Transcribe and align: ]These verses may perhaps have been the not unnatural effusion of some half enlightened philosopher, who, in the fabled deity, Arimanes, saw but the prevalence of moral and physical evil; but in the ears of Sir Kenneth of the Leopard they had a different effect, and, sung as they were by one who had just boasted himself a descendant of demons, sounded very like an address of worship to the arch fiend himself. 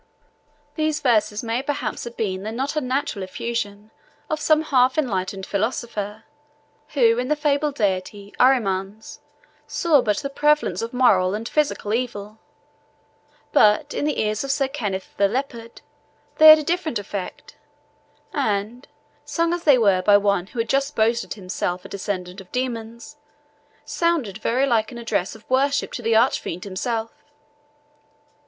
]These 0.81 0.99
verses 0.99 1.43
may 1.43 1.61
perhaps 1.61 2.05
have 2.05 2.17
been 2.17 2.41
the 2.41 2.51
not 2.51 2.75
unnatural 2.75 3.21
effusion 3.21 3.91
of 4.31 4.39
some 4.39 4.63
half 4.63 4.97
enlightened 4.97 5.45
philosopher, 5.45 6.23
who, 6.95 7.19
in 7.19 7.27
the 7.27 7.35
fabled 7.35 7.75
deity, 7.75 8.33
Arimanes, 8.39 9.19
saw 9.67 10.01
but 10.01 10.17
the 10.17 10.29
prevalence 10.31 10.81
of 10.81 10.91
moral 10.91 11.35
and 11.35 11.47
physical 11.47 11.93
evil; 11.93 12.39
but 13.51 13.93
in 13.93 14.05
the 14.05 14.19
ears 14.19 14.43
of 14.43 14.49
Sir 14.51 14.67
Kenneth 14.67 15.11
of 15.11 15.17
the 15.17 15.27
Leopard 15.27 15.81
they 16.39 16.47
had 16.49 16.57
a 16.57 16.63
different 16.63 16.97
effect, 16.97 17.57
and, 18.33 18.87
sung 19.23 19.53
as 19.53 19.65
they 19.65 19.77
were 19.77 20.01
by 20.01 20.17
one 20.17 20.47
who 20.47 20.57
had 20.57 20.67
just 20.69 20.95
boasted 20.95 21.35
himself 21.35 21.85
a 21.85 21.87
descendant 21.87 22.41
of 22.41 22.51
demons, 22.51 23.17
sounded 23.85 24.39
very 24.39 24.65
like 24.65 24.91
an 24.91 24.97
address 24.97 25.35
of 25.35 25.47
worship 25.47 25.91
to 25.91 26.01
the 26.01 26.15
arch 26.15 26.39
fiend 26.39 26.63
himself. 26.63 27.11